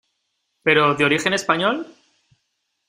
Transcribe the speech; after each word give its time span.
¿pero 0.65 0.95
de 0.95 1.05
origen 1.05 1.33
español? 1.35 1.75